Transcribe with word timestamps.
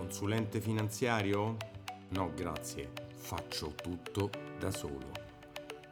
Consulente 0.00 0.62
finanziario? 0.62 1.56
No, 2.08 2.32
grazie, 2.34 2.90
faccio 3.16 3.74
tutto 3.74 4.30
da 4.58 4.70
solo. 4.70 5.12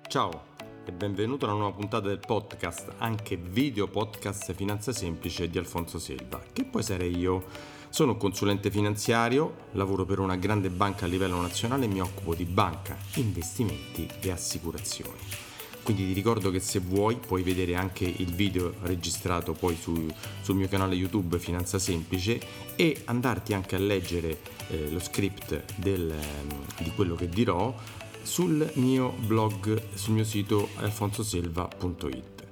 Ciao 0.09 0.45
e 0.87 0.93
benvenuto 0.93 1.45
alla 1.45 1.55
nuova 1.55 1.77
puntata 1.77 2.09
del 2.09 2.19
podcast, 2.19 2.95
anche 2.97 3.37
video 3.37 3.87
podcast 3.87 4.55
Finanza 4.55 4.93
Semplice 4.93 5.51
di 5.51 5.59
Alfonso 5.59 5.99
Selva, 5.99 6.43
che 6.55 6.65
poi 6.65 6.83
sarei 6.83 7.19
io. 7.19 7.45
Sono 7.91 8.17
consulente 8.17 8.71
finanziario, 8.71 9.67
lavoro 9.73 10.07
per 10.07 10.21
una 10.21 10.37
grande 10.37 10.71
banca 10.71 11.05
a 11.05 11.09
livello 11.09 11.39
nazionale 11.39 11.85
e 11.85 11.89
mi 11.89 12.01
occupo 12.01 12.35
di 12.35 12.47
banca, 12.47 12.97
investimenti 13.17 14.09
e 14.23 14.31
assicurazioni. 14.31 15.48
Quindi 15.89 16.09
ti 16.09 16.13
ricordo 16.13 16.51
che 16.51 16.61
se 16.61 16.81
vuoi 16.81 17.17
puoi 17.17 17.43
vedere 17.43 17.75
anche 17.75 18.05
il 18.05 18.35
video 18.35 18.75
registrato 18.83 19.55
poi 19.55 19.75
su, 19.75 20.07
sul 20.43 20.57
mio 20.57 20.69
canale 20.69 20.95
YouTube 20.95 21.39
Finanza 21.39 21.79
Semplice 21.79 22.39
e 22.77 23.01
andarti 23.07 23.55
anche 23.55 23.75
a 23.75 23.79
leggere 23.79 24.39
eh, 24.69 24.91
lo 24.91 24.99
script 24.99 25.65
del, 25.77 26.11
ehm, 26.11 26.83
di 26.83 26.91
quello 26.95 27.15
che 27.15 27.31
dirò 27.31 27.75
sul 28.21 28.71
mio 28.75 29.15
blog, 29.25 29.81
sul 29.95 30.13
mio 30.13 30.25
sito 30.25 30.69
alfonsoselva.it. 30.77 32.47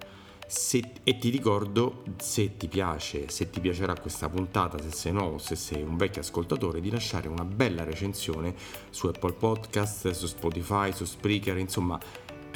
Se, 0.46 0.92
e 1.02 1.18
ti 1.18 1.28
ricordo, 1.28 2.04
se 2.16 2.56
ti 2.56 2.68
piace, 2.68 3.28
se 3.28 3.50
ti 3.50 3.60
piacerà 3.60 3.98
questa 4.00 4.30
puntata, 4.30 4.80
se 4.80 4.92
sei 4.92 5.12
nuovo, 5.12 5.36
se 5.36 5.56
sei 5.56 5.82
un 5.82 5.98
vecchio 5.98 6.22
ascoltatore, 6.22 6.80
di 6.80 6.90
lasciare 6.90 7.28
una 7.28 7.44
bella 7.44 7.84
recensione 7.84 8.54
su 8.88 9.08
Apple 9.08 9.34
Podcast, 9.34 10.12
su 10.12 10.26
Spotify, 10.26 10.90
su 10.94 11.04
Spreaker, 11.04 11.58
insomma 11.58 12.00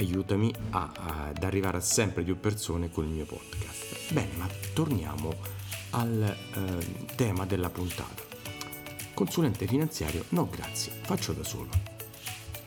aiutami 0.00 0.52
a, 0.70 0.90
a, 0.94 1.26
ad 1.28 1.44
arrivare 1.44 1.76
a 1.76 1.80
sempre 1.80 2.22
più 2.22 2.40
persone 2.40 2.90
con 2.90 3.04
il 3.04 3.10
mio 3.10 3.26
podcast. 3.26 4.12
Bene, 4.12 4.34
ma 4.36 4.48
torniamo 4.72 5.34
al 5.90 6.22
eh, 6.22 7.14
tema 7.14 7.44
della 7.44 7.70
puntata. 7.70 8.22
Consulente 9.14 9.66
finanziario? 9.66 10.24
No, 10.30 10.48
grazie, 10.48 10.92
faccio 11.02 11.32
da 11.32 11.44
solo. 11.44 11.68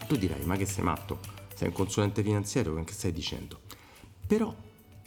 Tu 0.07 0.15
dirai, 0.15 0.45
ma 0.45 0.55
che 0.55 0.65
sei 0.65 0.83
matto? 0.83 1.19
Sei 1.55 1.69
un 1.69 1.73
consulente 1.73 2.21
finanziario, 2.21 2.81
che 2.83 2.93
stai 2.93 3.11
dicendo? 3.11 3.61
Però 4.27 4.53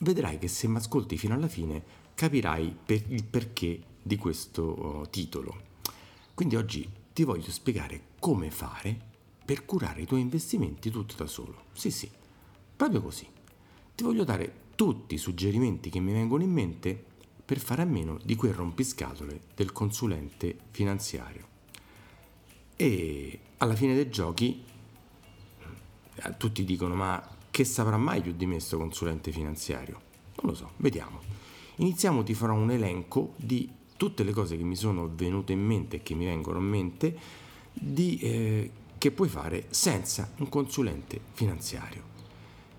vedrai 0.00 0.38
che 0.38 0.48
se 0.48 0.66
mi 0.66 0.76
ascolti 0.76 1.16
fino 1.16 1.34
alla 1.34 1.48
fine 1.48 1.82
capirai 2.14 2.76
per 2.84 3.02
il 3.08 3.24
perché 3.24 3.80
di 4.02 4.16
questo 4.16 4.62
oh, 4.62 5.08
titolo. 5.08 5.64
Quindi 6.34 6.56
oggi 6.56 6.88
ti 7.12 7.22
voglio 7.22 7.50
spiegare 7.50 8.00
come 8.18 8.50
fare 8.50 9.14
per 9.44 9.64
curare 9.64 10.02
i 10.02 10.06
tuoi 10.06 10.20
investimenti 10.20 10.90
tutto 10.90 11.14
da 11.16 11.26
solo. 11.26 11.66
Sì, 11.72 11.90
sì, 11.90 12.10
proprio 12.76 13.00
così. 13.00 13.26
Ti 13.94 14.04
voglio 14.04 14.24
dare 14.24 14.64
tutti 14.74 15.14
i 15.14 15.18
suggerimenti 15.18 15.90
che 15.90 16.00
mi 16.00 16.12
vengono 16.12 16.42
in 16.42 16.52
mente 16.52 17.02
per 17.44 17.58
fare 17.58 17.82
a 17.82 17.86
meno 17.86 18.18
di 18.22 18.34
quel 18.36 18.52
rompiscatole 18.52 19.40
del 19.54 19.72
consulente 19.72 20.56
finanziario. 20.70 21.54
E 22.76 23.40
alla 23.58 23.74
fine 23.74 23.94
dei 23.94 24.10
giochi 24.10 24.62
eh, 26.14 26.36
tutti 26.36 26.64
dicono 26.64 26.94
ma 26.94 27.34
che 27.50 27.64
saprà 27.64 27.96
mai 27.96 28.20
più 28.20 28.32
di 28.32 28.44
me 28.44 28.54
questo 28.54 28.76
consulente 28.76 29.32
finanziario? 29.32 30.00
Non 30.42 30.50
lo 30.50 30.54
so, 30.54 30.72
vediamo. 30.76 31.20
Iniziamo, 31.76 32.22
ti 32.22 32.34
farò 32.34 32.54
un 32.54 32.70
elenco 32.70 33.32
di 33.36 33.70
tutte 33.96 34.24
le 34.24 34.32
cose 34.32 34.56
che 34.56 34.64
mi 34.64 34.76
sono 34.76 35.10
venute 35.14 35.52
in 35.52 35.64
mente 35.64 35.96
e 35.96 36.02
che 36.02 36.14
mi 36.14 36.26
vengono 36.26 36.58
in 36.58 36.64
mente 36.64 37.18
di 37.72 38.18
eh, 38.18 38.70
che 38.98 39.10
puoi 39.10 39.28
fare 39.28 39.66
senza 39.70 40.32
un 40.38 40.48
consulente 40.48 41.20
finanziario. 41.32 42.15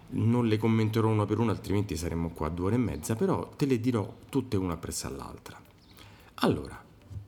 Non 0.10 0.48
le 0.48 0.58
commenterò 0.58 1.10
una 1.10 1.26
per 1.26 1.40
una, 1.40 1.52
altrimenti 1.52 1.98
saremmo 1.98 2.30
qua 2.30 2.48
due 2.50 2.68
ore 2.68 2.76
e 2.76 2.80
mezza, 2.80 3.16
però 3.16 3.50
te 3.50 3.66
le 3.66 3.80
dirò 3.80 4.16
tutte 4.30 4.56
una 4.56 4.78
presso 4.78 5.08
all'altra. 5.08 5.62
Allora, 6.36 6.82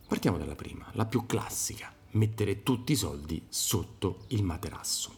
partiamo 0.08 0.38
dalla 0.38 0.56
prima, 0.56 0.86
la 0.94 1.06
più 1.06 1.26
classica, 1.26 1.94
mettere 2.12 2.64
tutti 2.64 2.94
i 2.94 2.96
soldi 2.96 3.44
sotto 3.50 4.20
il 4.28 4.44
materasso. 4.44 5.14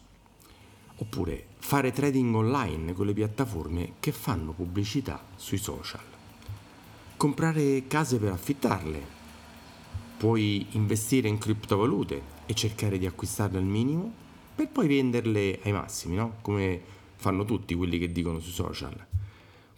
Oppure 0.96 1.46
fare 1.58 1.92
trading 1.92 2.34
online 2.34 2.92
con 2.94 3.06
le 3.06 3.12
piattaforme 3.12 3.94
che 4.00 4.12
fanno 4.12 4.52
pubblicità 4.52 5.22
sui 5.36 5.58
social. 5.58 6.00
Comprare 7.16 7.86
case 7.86 8.18
per 8.18 8.32
affittarle. 8.32 9.20
Puoi 10.16 10.66
investire 10.72 11.28
in 11.28 11.38
criptovalute 11.38 12.22
e 12.46 12.54
cercare 12.54 12.98
di 12.98 13.06
acquistarle 13.06 13.58
al 13.58 13.64
minimo 13.64 14.12
per 14.54 14.68
poi 14.68 14.86
venderle 14.86 15.60
ai 15.62 15.72
massimi, 15.72 16.16
no? 16.16 16.34
Come 16.42 17.00
fanno 17.22 17.44
tutti 17.44 17.76
quelli 17.76 18.00
che 18.00 18.10
dicono 18.10 18.40
sui 18.40 18.50
social. 18.50 19.06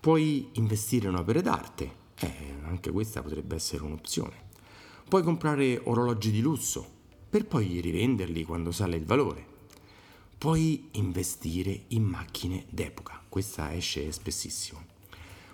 Puoi 0.00 0.48
investire 0.52 1.10
in 1.10 1.14
opere 1.14 1.42
d'arte, 1.42 1.92
eh, 2.20 2.54
anche 2.64 2.90
questa 2.90 3.20
potrebbe 3.20 3.54
essere 3.54 3.84
un'opzione. 3.84 4.32
Puoi 5.06 5.22
comprare 5.22 5.78
orologi 5.84 6.30
di 6.30 6.40
lusso 6.40 6.84
per 7.28 7.44
poi 7.44 7.80
rivenderli 7.82 8.44
quando 8.44 8.72
sale 8.72 8.96
il 8.96 9.04
valore. 9.04 9.52
Puoi 10.38 10.88
investire 10.92 11.84
in 11.88 12.04
macchine 12.04 12.64
d'epoca, 12.70 13.22
questa 13.28 13.74
esce 13.74 14.10
spessissimo. 14.10 14.82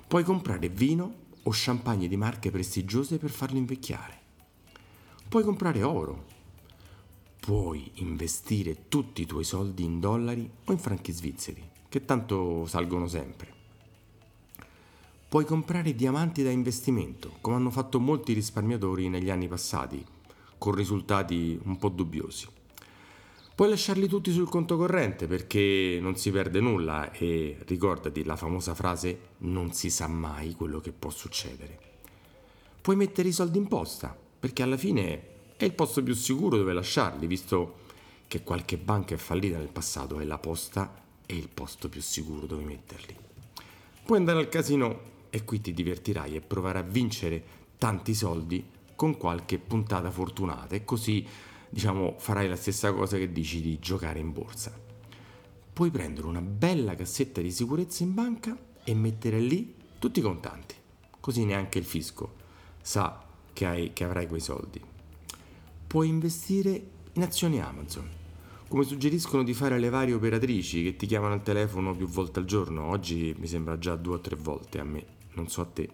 Puoi 0.07 0.23
comprare 0.23 0.69
vino 0.69 1.15
o 1.43 1.51
champagne 1.53 2.07
di 2.07 2.17
marche 2.17 2.53
prestigiose 2.53 3.19
per 3.19 3.31
farlo 3.31 3.59
invecchiare. 3.59 4.19
Puoi 5.29 5.43
comprare 5.43 5.83
oro 5.83 6.39
puoi 7.41 7.91
investire 7.95 8.89
tutti 8.89 9.23
i 9.23 9.27
tuoi 9.27 9.45
soldi 9.45 9.83
in 9.83 9.99
dollari 9.99 10.49
o 10.67 10.73
in 10.73 10.79
franchi 10.79 11.11
svizzeri, 11.11 11.70
che 11.91 12.05
tanto 12.05 12.67
salgono 12.67 13.09
sempre. 13.09 13.53
Puoi 15.29 15.45
comprare 15.45 15.95
diamanti 15.95 16.43
da 16.45 16.51
investimento, 16.51 17.37
come 17.41 17.57
hanno 17.57 17.71
fatto 17.71 17.99
molti 17.99 18.33
risparmiatori 18.33 19.09
negli 19.09 19.29
anni 19.29 19.49
passati, 19.49 20.05
con 20.57 20.73
risultati 20.73 21.59
un 21.65 21.77
po' 21.79 21.89
dubbiosi. 21.89 22.47
Puoi 23.57 23.69
lasciarli 23.69 24.07
tutti 24.07 24.31
sul 24.31 24.49
conto 24.49 24.77
corrente 24.77 25.27
perché 25.27 25.99
non 26.01 26.17
si 26.17 26.31
perde 26.31 26.61
nulla 26.61 27.11
e 27.11 27.59
ricordati 27.67 28.25
la 28.25 28.37
famosa 28.37 28.75
frase 28.75 29.19
non 29.39 29.73
si 29.73 29.91
sa 29.91 30.07
mai 30.07 30.55
quello 30.55 30.81
che 30.81 30.93
può 30.93 31.11
succedere. 31.11 31.79
Puoi 32.81 32.97
mettere 32.97 33.29
i 33.29 33.33
soldi 33.33 33.59
in 33.59 33.67
posta 33.67 34.17
perché 34.39 34.63
alla 34.63 34.77
fine 34.77 35.23
è 35.57 35.65
il 35.65 35.75
posto 35.75 36.03
più 36.03 36.15
sicuro 36.15 36.57
dove 36.57 36.73
lasciarli, 36.73 37.27
visto 37.27 37.79
che 38.29 38.45
qualche 38.45 38.79
banca 38.79 39.15
è 39.15 39.19
fallita 39.19 39.59
nel 39.59 39.73
passato 39.73 40.21
e 40.21 40.25
la 40.25 40.39
posta 40.39 41.09
è 41.31 41.35
il 41.35 41.49
posto 41.49 41.89
più 41.89 42.01
sicuro 42.01 42.47
dove 42.47 42.65
metterli. 42.65 43.17
Puoi 44.05 44.19
andare 44.19 44.39
al 44.39 44.49
casino 44.49 45.09
e 45.31 45.45
qui 45.45 45.61
ti 45.61 45.73
divertirai 45.73 46.35
e 46.35 46.41
provare 46.41 46.81
a 46.81 46.83
vincere 46.83 47.43
tanti 47.79 48.15
soldi 48.15 48.65
con 48.97 49.17
qualche 49.17 49.59
puntata 49.59 50.11
fortunata 50.11 50.75
e 50.75 50.85
così 50.85 51.27
diciamo 51.69 52.17
farai 52.19 52.49
la 52.49 52.57
stessa 52.57 52.93
cosa 52.93 53.17
che 53.17 53.31
dici 53.31 53.61
di 53.61 53.79
giocare 53.79 54.19
in 54.19 54.33
borsa. 54.33 54.73
Puoi 55.73 55.91
prendere 55.91 56.27
una 56.27 56.43
bella 56.43 56.95
cassetta 56.95 57.41
di 57.41 57.51
sicurezza 57.51 58.03
in 58.03 58.15
banca 58.15 58.59
e 58.83 58.95
mettere 58.95 59.39
lì 59.39 59.75
tutti 59.99 60.19
i 60.19 60.23
contanti, 60.23 60.75
così 61.21 61.45
neanche 61.45 61.79
il 61.79 61.85
fisco 61.85 62.37
sa 62.83 63.25
che, 63.53 63.67
hai, 63.67 63.93
che 63.93 64.05
avrai 64.05 64.27
quei 64.27 64.41
soldi 64.41 64.91
puoi 65.91 66.07
investire 66.07 66.81
in 67.15 67.23
azioni 67.23 67.61
Amazon, 67.61 68.09
come 68.71 68.85
suggeriscono 68.85 69.43
di 69.43 69.53
fare 69.53 69.81
le 69.81 69.89
varie 69.89 70.15
operatrici 70.15 70.85
che 70.85 70.95
ti 70.95 71.07
chiamano 71.07 71.35
al 71.35 71.43
telefono 71.43 71.97
più 71.97 72.07
volte 72.07 72.39
al 72.39 72.45
giorno, 72.45 72.85
oggi 72.85 73.35
mi 73.37 73.49
sembra 73.49 73.77
già 73.79 73.97
due 73.97 74.15
o 74.15 74.21
tre 74.21 74.37
volte 74.37 74.79
a 74.79 74.85
me, 74.85 75.05
non 75.33 75.49
so 75.49 75.63
a 75.63 75.65
te. 75.65 75.91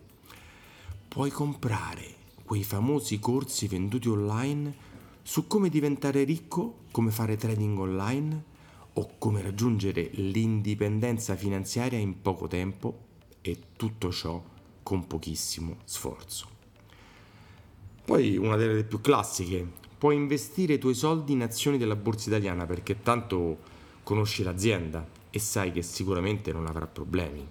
Puoi 1.08 1.30
comprare 1.30 2.14
quei 2.44 2.62
famosi 2.64 3.18
corsi 3.18 3.66
venduti 3.66 4.10
online 4.10 4.74
su 5.22 5.46
come 5.46 5.70
diventare 5.70 6.24
ricco, 6.24 6.80
come 6.90 7.10
fare 7.10 7.36
trading 7.36 7.78
online 7.78 8.44
o 8.92 9.12
come 9.16 9.40
raggiungere 9.40 10.10
l'indipendenza 10.12 11.34
finanziaria 11.34 11.98
in 11.98 12.20
poco 12.20 12.46
tempo 12.46 13.04
e 13.40 13.58
tutto 13.74 14.12
ciò 14.12 14.44
con 14.82 15.06
pochissimo 15.06 15.78
sforzo. 15.84 16.46
Poi 18.04 18.36
una 18.36 18.56
delle 18.56 18.84
più 18.84 19.00
classiche, 19.00 19.84
puoi 19.98 20.16
investire 20.16 20.74
i 20.74 20.78
tuoi 20.78 20.94
soldi 20.94 21.32
in 21.32 21.42
azioni 21.42 21.78
della 21.78 21.96
borsa 21.96 22.28
italiana 22.28 22.66
perché 22.66 23.02
tanto 23.02 23.58
conosci 24.02 24.42
l'azienda 24.42 25.06
e 25.30 25.38
sai 25.38 25.72
che 25.72 25.82
sicuramente 25.82 26.52
non 26.52 26.66
avrà 26.66 26.86
problemi. 26.86 27.46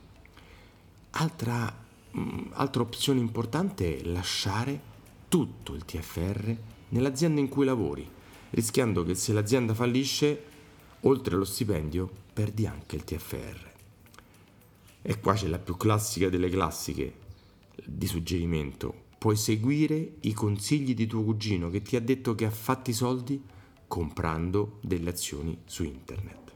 Altra, 1.11 1.73
mh, 2.11 2.19
mm, 2.19 2.39
altra 2.53 2.81
opzione 2.81 3.19
importante 3.19 3.97
è 3.97 4.03
lasciare 4.03 4.93
tutto 5.27 5.73
il 5.73 5.85
TFR 5.85 6.55
nell'azienda 6.89 7.39
in 7.39 7.49
cui 7.49 7.65
lavori, 7.65 8.07
rischiando 8.51 9.03
che 9.03 9.15
se 9.15 9.33
l'azienda 9.33 9.73
fallisce, 9.73 10.43
oltre 11.01 11.35
allo 11.35 11.45
stipendio, 11.45 12.09
perdi 12.33 12.65
anche 12.65 12.95
il 12.95 13.03
TFR. 13.03 13.73
E 15.01 15.19
qua 15.19 15.33
c'è 15.33 15.47
la 15.47 15.59
più 15.59 15.77
classica 15.77 16.29
delle 16.29 16.49
classiche 16.49 17.13
di 17.83 18.07
suggerimento 18.07 19.03
puoi 19.25 19.37
seguire 19.37 20.17
i 20.19 20.33
consigli 20.33 20.93
di 20.93 21.07
tuo 21.07 21.23
cugino 21.23 21.71
che 21.71 21.81
ti 21.81 21.95
ha 21.95 21.99
detto 21.99 22.35
che 22.35 22.45
ha 22.45 22.51
fatti 22.51 22.93
soldi 22.93 23.41
comprando 23.87 24.77
delle 24.83 25.09
azioni 25.09 25.57
su 25.65 25.83
internet. 25.83 26.53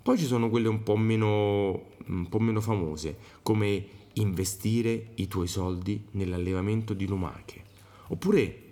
Poi 0.00 0.16
ci 0.16 0.24
sono 0.24 0.48
quelle 0.48 0.68
un 0.68 0.84
po' 0.84 0.96
meno, 0.96 1.86
un 2.06 2.28
po 2.28 2.38
meno 2.38 2.60
famose, 2.60 3.18
come 3.42 3.84
investire 4.12 5.08
i 5.16 5.26
tuoi 5.26 5.48
soldi 5.48 6.06
nell'allevamento 6.12 6.94
di 6.94 7.04
lumache, 7.04 7.64
oppure 8.06 8.62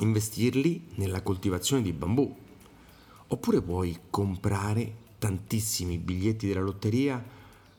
investirli 0.00 0.88
nella 0.96 1.22
coltivazione 1.22 1.80
di 1.80 1.94
bambù. 1.94 2.36
Oppure 3.28 3.62
puoi 3.62 3.98
comprare 4.10 4.94
tantissimi 5.16 5.96
biglietti 5.96 6.46
della 6.46 6.60
lotteria 6.60 7.24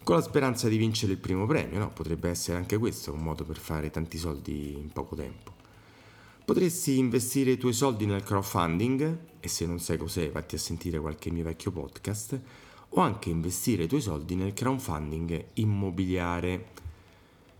con 0.10 0.18
la 0.18 0.24
speranza 0.24 0.68
di 0.68 0.78
vincere 0.78 1.12
il 1.12 1.20
primo 1.20 1.46
premio, 1.46 1.78
no? 1.78 1.92
Potrebbe 1.92 2.30
essere 2.30 2.58
anche 2.58 2.80
questo 2.80 3.14
un 3.14 3.22
modo 3.22 3.44
per 3.44 3.58
fare 3.58 3.92
tanti 3.92 4.18
soldi 4.18 4.74
in 4.74 4.90
poco 4.90 5.16
tempo. 5.16 5.54
Potresti 6.44 6.98
investire 6.98 7.52
i 7.52 7.58
tuoi 7.60 7.74
soldi 7.74 8.08
nel 8.08 8.24
crowdfunding, 8.24 9.18
e 9.40 9.48
se 9.48 9.68
non 9.68 9.78
sai 9.78 10.00
cos'è, 10.00 10.32
vatti 10.32 10.56
a 10.56 10.58
sentire 10.58 11.00
qualche 11.00 11.30
mio 11.30 11.44
vecchio 11.44 11.70
podcast, 11.70 12.42
o 12.90 13.02
anche 13.02 13.30
investire 13.30 13.84
i 13.84 13.88
tuoi 13.88 14.02
soldi 14.02 14.34
nel 14.34 14.54
crowdfunding 14.54 15.46
immobiliare. 15.54 16.70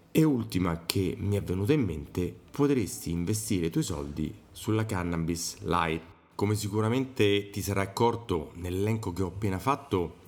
E 0.10 0.24
ultima 0.24 0.86
che 0.88 1.16
mi 1.20 1.36
è 1.36 1.44
venuta 1.44 1.74
in 1.74 1.84
mente, 1.84 2.36
potresti 2.50 3.12
investire 3.12 3.68
i 3.68 3.70
tuoi 3.70 3.84
soldi 3.84 4.34
sulla 4.52 4.88
cannabis 4.88 5.58
light. 5.60 6.02
Come 6.34 6.56
sicuramente 6.56 7.52
ti 7.52 7.62
sarai 7.62 7.86
accorto 7.86 8.54
nell'elenco 8.56 9.14
che 9.14 9.22
ho 9.22 9.28
appena 9.28 9.60
fatto, 9.60 10.19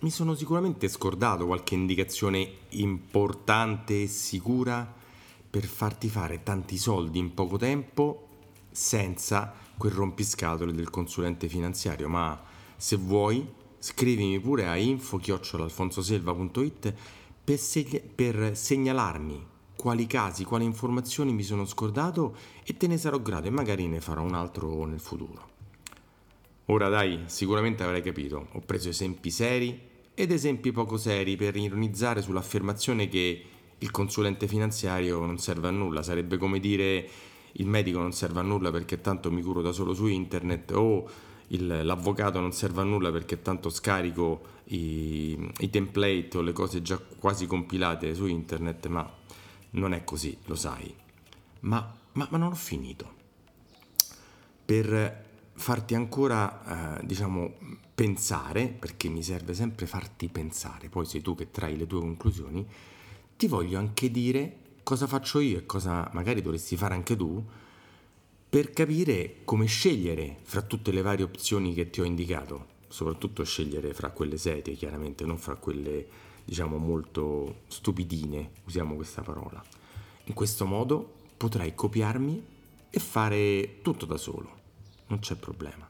mi 0.00 0.10
sono 0.10 0.34
sicuramente 0.34 0.88
scordato 0.88 1.44
qualche 1.44 1.74
indicazione 1.74 2.50
importante 2.70 4.04
e 4.04 4.06
sicura 4.06 4.90
per 5.50 5.66
farti 5.66 6.08
fare 6.08 6.42
tanti 6.42 6.78
soldi 6.78 7.18
in 7.18 7.34
poco 7.34 7.58
tempo 7.58 8.28
senza 8.70 9.52
quel 9.76 9.92
rompiscatole 9.92 10.72
del 10.72 10.88
consulente 10.88 11.48
finanziario, 11.48 12.08
ma 12.08 12.42
se 12.76 12.96
vuoi 12.96 13.46
scrivimi 13.78 14.40
pure 14.40 14.68
a 14.68 14.76
info-alfonsoselva.it 14.76 16.94
per, 17.44 17.58
segna- 17.58 18.00
per 18.14 18.56
segnalarmi 18.56 19.48
quali 19.76 20.06
casi, 20.06 20.44
quali 20.44 20.64
informazioni 20.64 21.34
mi 21.34 21.42
sono 21.42 21.66
scordato 21.66 22.34
e 22.64 22.74
te 22.74 22.86
ne 22.86 22.96
sarò 22.96 23.20
grato 23.20 23.48
e 23.48 23.50
magari 23.50 23.86
ne 23.86 24.00
farò 24.00 24.22
un 24.22 24.32
altro 24.34 24.86
nel 24.86 25.00
futuro. 25.00 25.48
Ora 26.66 26.88
dai, 26.88 27.24
sicuramente 27.26 27.82
avrai 27.82 28.00
capito, 28.00 28.46
ho 28.50 28.60
preso 28.60 28.88
esempi 28.88 29.30
seri 29.30 29.88
ed 30.22 30.32
esempi 30.32 30.72
poco 30.72 30.96
seri 30.96 31.36
per 31.36 31.56
ironizzare 31.56 32.22
sull'affermazione 32.22 33.08
che 33.08 33.44
il 33.78 33.90
consulente 33.90 34.46
finanziario 34.46 35.24
non 35.24 35.38
serve 35.38 35.68
a 35.68 35.70
nulla, 35.70 36.02
sarebbe 36.02 36.36
come 36.36 36.60
dire 36.60 37.08
il 37.52 37.66
medico 37.66 37.98
non 37.98 38.12
serve 38.12 38.40
a 38.40 38.42
nulla 38.42 38.70
perché 38.70 39.00
tanto 39.00 39.30
mi 39.30 39.42
curo 39.42 39.62
da 39.62 39.72
solo 39.72 39.94
su 39.94 40.06
internet 40.06 40.70
o 40.72 41.08
il, 41.48 41.84
l'avvocato 41.84 42.38
non 42.40 42.52
serve 42.52 42.82
a 42.82 42.84
nulla 42.84 43.10
perché 43.10 43.42
tanto 43.42 43.70
scarico 43.70 44.58
i, 44.66 45.50
i 45.58 45.70
template 45.70 46.30
o 46.34 46.42
le 46.42 46.52
cose 46.52 46.82
già 46.82 46.98
quasi 46.98 47.46
compilate 47.46 48.14
su 48.14 48.26
internet, 48.26 48.86
ma 48.86 49.10
non 49.70 49.94
è 49.94 50.04
così, 50.04 50.36
lo 50.44 50.54
sai. 50.54 50.94
Ma, 51.60 51.96
ma, 52.12 52.28
ma 52.30 52.38
non 52.38 52.52
ho 52.52 52.54
finito. 52.54 53.18
Per 54.64 55.28
farti 55.60 55.94
ancora, 55.94 56.98
eh, 56.98 57.06
diciamo, 57.06 57.54
pensare, 57.94 58.66
perché 58.66 59.08
mi 59.08 59.22
serve 59.22 59.54
sempre 59.54 59.86
farti 59.86 60.28
pensare, 60.28 60.88
poi 60.88 61.04
sei 61.04 61.20
tu 61.20 61.34
che 61.34 61.50
trai 61.50 61.76
le 61.76 61.86
tue 61.86 62.00
conclusioni, 62.00 62.66
ti 63.36 63.46
voglio 63.46 63.78
anche 63.78 64.10
dire 64.10 64.56
cosa 64.82 65.06
faccio 65.06 65.38
io 65.38 65.58
e 65.58 65.66
cosa 65.66 66.08
magari 66.12 66.42
dovresti 66.42 66.76
fare 66.76 66.94
anche 66.94 67.14
tu 67.14 67.44
per 68.48 68.72
capire 68.72 69.36
come 69.44 69.66
scegliere 69.66 70.38
fra 70.42 70.62
tutte 70.62 70.90
le 70.90 71.02
varie 71.02 71.24
opzioni 71.24 71.72
che 71.72 71.90
ti 71.90 72.00
ho 72.00 72.04
indicato, 72.04 72.66
soprattutto 72.88 73.44
scegliere 73.44 73.94
fra 73.94 74.10
quelle 74.10 74.36
serie, 74.36 74.74
chiaramente, 74.74 75.24
non 75.24 75.38
fra 75.38 75.54
quelle 75.54 76.06
diciamo 76.44 76.78
molto 76.78 77.60
stupidine, 77.68 78.50
usiamo 78.64 78.96
questa 78.96 79.22
parola. 79.22 79.62
In 80.24 80.34
questo 80.34 80.66
modo 80.66 81.12
potrai 81.36 81.74
copiarmi 81.74 82.44
e 82.90 82.98
fare 82.98 83.78
tutto 83.82 84.04
da 84.04 84.16
solo, 84.16 84.59
non 85.10 85.18
c'è 85.20 85.36
problema. 85.36 85.88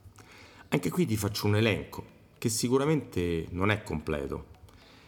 Anche 0.68 0.90
qui 0.90 1.06
ti 1.06 1.16
faccio 1.16 1.46
un 1.46 1.56
elenco 1.56 2.18
che 2.38 2.48
sicuramente 2.48 3.46
non 3.50 3.70
è 3.70 3.82
completo 3.82 4.58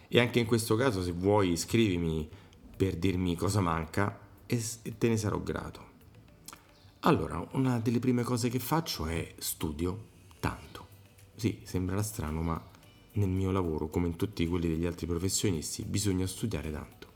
e 0.09 0.21
anche 0.21 0.39
in 0.39 0.47
questo 0.47 0.77
caso 0.77 1.03
se 1.03 1.13
vuoi 1.13 1.57
scrivimi 1.57 2.29
per 2.77 2.97
dirmi 2.97 3.37
cosa 3.37 3.61
manca 3.61 4.19
e 4.47 4.63
te 4.99 5.09
ne 5.09 5.17
sarò 5.17 5.41
grato. 5.41 5.91
Allora, 7.01 7.45
una 7.53 7.81
delle 7.81 7.99
prime 7.99 8.23
cose 8.23 8.49
che 8.49 8.59
faccio 8.59 9.07
è 9.07 9.35
studio 9.39 10.11
tanto. 10.39 10.87
Sì, 11.35 11.61
sembrerà 11.65 12.03
strano, 12.03 12.43
ma 12.43 12.71
nel 13.13 13.29
mio 13.29 13.51
lavoro, 13.51 13.89
come 13.89 14.09
in 14.09 14.17
tutti 14.17 14.47
quelli 14.47 14.69
degli 14.69 14.87
altri 14.87 15.07
professionisti, 15.07 15.83
bisogna 15.85 16.27
studiare 16.27 16.71
tanto. 16.71 17.09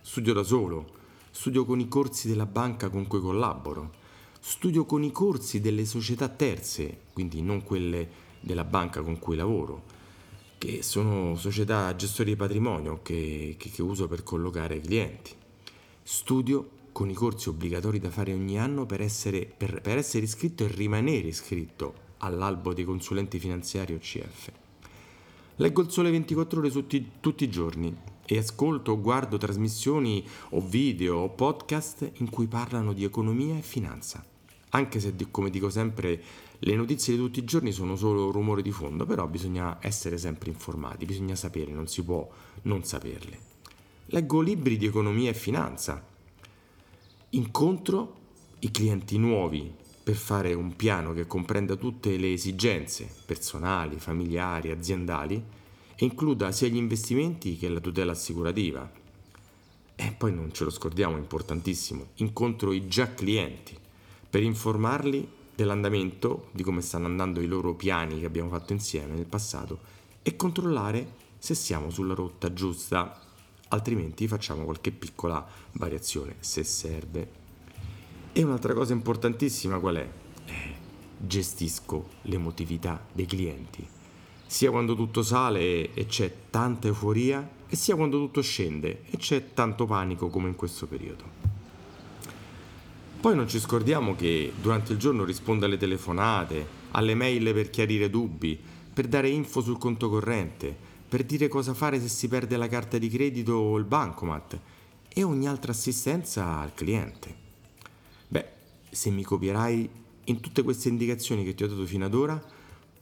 Studio 0.00 0.32
da 0.32 0.42
solo, 0.42 0.94
studio 1.30 1.64
con 1.64 1.80
i 1.80 1.88
corsi 1.88 2.28
della 2.28 2.46
banca 2.46 2.90
con 2.90 3.06
cui 3.06 3.20
collaboro, 3.20 3.94
studio 4.40 4.86
con 4.86 5.02
i 5.04 5.12
corsi 5.12 5.60
delle 5.60 5.84
società 5.84 6.28
terze, 6.28 7.02
quindi 7.12 7.42
non 7.42 7.62
quelle 7.62 8.08
della 8.40 8.64
banca 8.64 9.02
con 9.02 9.18
cui 9.18 9.36
lavoro, 9.36 9.98
che 10.58 10.82
sono 10.82 11.36
società 11.36 11.94
gestori 11.94 12.30
di 12.30 12.36
patrimonio 12.36 13.00
che, 13.02 13.54
che, 13.58 13.70
che 13.70 13.82
uso 13.82 14.08
per 14.08 14.22
collocare 14.22 14.80
clienti. 14.80 15.32
Studio 16.02 16.78
con 16.92 17.08
i 17.08 17.14
corsi 17.14 17.48
obbligatori 17.48 17.98
da 17.98 18.10
fare 18.10 18.32
ogni 18.32 18.58
anno 18.58 18.86
per 18.86 19.00
essere, 19.00 19.44
per, 19.44 19.80
per 19.80 19.98
essere 19.98 20.24
iscritto 20.24 20.64
e 20.64 20.68
rimanere 20.68 21.28
iscritto 21.28 22.08
all'albo 22.18 22.74
dei 22.74 22.84
consulenti 22.84 23.38
finanziari 23.38 23.94
OCF. 23.94 24.50
Leggo 25.56 25.82
il 25.82 25.90
sole 25.90 26.10
24 26.10 26.58
ore 26.58 26.70
tutti, 26.70 27.10
tutti 27.20 27.44
i 27.44 27.50
giorni 27.50 27.94
e 28.32 28.38
ascolto 28.38 28.92
o 28.92 29.00
guardo 29.00 29.38
trasmissioni 29.38 30.24
o 30.50 30.60
video 30.60 31.16
o 31.16 31.30
podcast 31.30 32.12
in 32.18 32.30
cui 32.30 32.46
parlano 32.46 32.92
di 32.92 33.02
economia 33.02 33.58
e 33.58 33.62
finanza. 33.62 34.24
Anche 34.70 35.00
se, 35.00 35.12
come 35.32 35.50
dico 35.50 35.68
sempre, 35.68 36.22
le 36.60 36.76
notizie 36.76 37.14
di 37.14 37.18
tutti 37.18 37.40
i 37.40 37.44
giorni 37.44 37.72
sono 37.72 37.96
solo 37.96 38.30
rumore 38.30 38.62
di 38.62 38.70
fondo, 38.70 39.04
però 39.04 39.26
bisogna 39.26 39.78
essere 39.80 40.16
sempre 40.16 40.50
informati, 40.50 41.06
bisogna 41.06 41.34
sapere, 41.34 41.72
non 41.72 41.88
si 41.88 42.04
può 42.04 42.28
non 42.62 42.84
saperle. 42.84 43.48
Leggo 44.06 44.40
libri 44.40 44.76
di 44.76 44.86
economia 44.86 45.30
e 45.30 45.34
finanza, 45.34 46.00
incontro 47.30 48.18
i 48.60 48.70
clienti 48.70 49.18
nuovi 49.18 49.74
per 50.04 50.14
fare 50.14 50.54
un 50.54 50.76
piano 50.76 51.12
che 51.12 51.26
comprenda 51.26 51.74
tutte 51.74 52.16
le 52.16 52.32
esigenze 52.32 53.12
personali, 53.26 53.98
familiari, 53.98 54.70
aziendali 54.70 55.58
e 56.02 56.06
includa 56.06 56.50
sia 56.50 56.68
gli 56.68 56.76
investimenti 56.76 57.58
che 57.58 57.68
la 57.68 57.78
tutela 57.78 58.12
assicurativa. 58.12 58.90
E 59.94 60.14
poi 60.16 60.32
non 60.32 60.50
ce 60.50 60.64
lo 60.64 60.70
scordiamo, 60.70 61.18
importantissimo, 61.18 62.12
incontro 62.14 62.72
i 62.72 62.88
già 62.88 63.12
clienti 63.12 63.76
per 64.30 64.42
informarli 64.42 65.28
dell'andamento, 65.54 66.48
di 66.52 66.62
come 66.62 66.80
stanno 66.80 67.04
andando 67.04 67.42
i 67.42 67.46
loro 67.46 67.74
piani 67.74 68.18
che 68.18 68.24
abbiamo 68.24 68.48
fatto 68.48 68.72
insieme 68.72 69.14
nel 69.14 69.26
passato 69.26 69.78
e 70.22 70.36
controllare 70.36 71.16
se 71.38 71.54
siamo 71.54 71.90
sulla 71.90 72.14
rotta 72.14 72.50
giusta 72.54 73.20
altrimenti 73.68 74.26
facciamo 74.26 74.64
qualche 74.64 74.92
piccola 74.92 75.46
variazione 75.72 76.36
se 76.40 76.64
serve. 76.64 77.28
E 78.32 78.42
un'altra 78.42 78.72
cosa 78.72 78.94
importantissima 78.94 79.78
qual 79.78 79.96
è? 79.96 80.10
Eh, 80.46 80.74
gestisco 81.18 82.08
l'emotività 82.22 83.04
dei 83.12 83.26
clienti, 83.26 83.86
sia 84.50 84.72
quando 84.72 84.96
tutto 84.96 85.22
sale 85.22 85.94
e 85.94 86.06
c'è 86.06 86.34
tanta 86.50 86.88
euforia, 86.88 87.48
e 87.68 87.76
sia 87.76 87.94
quando 87.94 88.18
tutto 88.18 88.42
scende 88.42 89.04
e 89.08 89.16
c'è 89.16 89.54
tanto 89.54 89.86
panico 89.86 90.26
come 90.26 90.48
in 90.48 90.56
questo 90.56 90.88
periodo. 90.88 91.22
Poi 93.20 93.36
non 93.36 93.46
ci 93.46 93.60
scordiamo 93.60 94.16
che 94.16 94.52
durante 94.60 94.90
il 94.90 94.98
giorno 94.98 95.22
rispondo 95.22 95.66
alle 95.66 95.76
telefonate, 95.76 96.66
alle 96.90 97.14
mail 97.14 97.52
per 97.54 97.70
chiarire 97.70 98.10
dubbi, 98.10 98.58
per 98.92 99.06
dare 99.06 99.28
info 99.28 99.60
sul 99.60 99.78
conto 99.78 100.10
corrente, 100.10 100.76
per 101.08 101.22
dire 101.22 101.46
cosa 101.46 101.72
fare 101.72 102.00
se 102.00 102.08
si 102.08 102.26
perde 102.26 102.56
la 102.56 102.66
carta 102.66 102.98
di 102.98 103.08
credito 103.08 103.52
o 103.52 103.76
il 103.76 103.84
bancomat 103.84 104.58
e 105.06 105.22
ogni 105.22 105.46
altra 105.46 105.70
assistenza 105.70 106.58
al 106.58 106.74
cliente. 106.74 107.36
Beh, 108.26 108.46
se 108.90 109.10
mi 109.10 109.22
copierai 109.22 109.88
in 110.24 110.40
tutte 110.40 110.64
queste 110.64 110.88
indicazioni 110.88 111.44
che 111.44 111.54
ti 111.54 111.62
ho 111.62 111.68
dato 111.68 111.86
fino 111.86 112.04
ad 112.04 112.14
ora, 112.14 112.58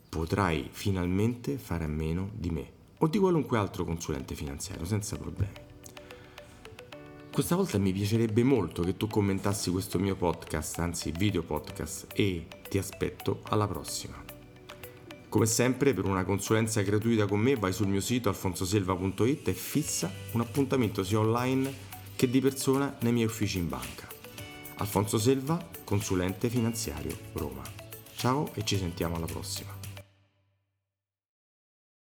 potrai 0.09 0.67
finalmente 0.71 1.57
fare 1.57 1.83
a 1.83 1.87
meno 1.87 2.31
di 2.33 2.49
me 2.49 2.71
o 2.97 3.07
di 3.07 3.17
qualunque 3.19 3.57
altro 3.57 3.85
consulente 3.85 4.35
finanziario 4.35 4.85
senza 4.85 5.15
problemi. 5.15 5.67
Questa 7.31 7.55
volta 7.55 7.77
mi 7.77 7.93
piacerebbe 7.93 8.43
molto 8.43 8.81
che 8.81 8.97
tu 8.97 9.07
commentassi 9.07 9.69
questo 9.69 9.99
mio 9.99 10.15
podcast, 10.15 10.79
anzi 10.79 11.11
video 11.11 11.43
podcast, 11.43 12.07
e 12.13 12.47
ti 12.67 12.77
aspetto 12.77 13.41
alla 13.43 13.67
prossima. 13.67 14.21
Come 15.29 15.45
sempre, 15.45 15.93
per 15.93 16.05
una 16.05 16.25
consulenza 16.25 16.81
gratuita 16.81 17.27
con 17.27 17.39
me, 17.39 17.55
vai 17.55 17.71
sul 17.71 17.87
mio 17.87 18.01
sito 18.01 18.29
alfonsoselva.it 18.29 19.47
e 19.47 19.53
fissa 19.53 20.11
un 20.31 20.41
appuntamento 20.41 21.03
sia 21.03 21.19
online 21.19 21.71
che 22.15 22.29
di 22.29 22.41
persona 22.41 22.97
nei 23.01 23.13
miei 23.13 23.27
uffici 23.27 23.59
in 23.59 23.69
banca. 23.69 24.07
Alfonso 24.77 25.17
Selva, 25.17 25.65
consulente 25.83 26.49
finanziario 26.49 27.15
Roma. 27.33 27.61
Ciao 28.15 28.49
e 28.55 28.65
ci 28.65 28.77
sentiamo 28.77 29.15
alla 29.15 29.27
prossima. 29.27 29.78